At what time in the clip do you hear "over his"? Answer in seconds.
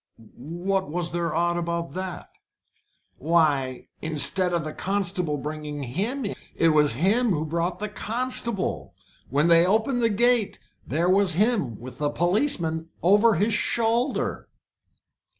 13.03-13.53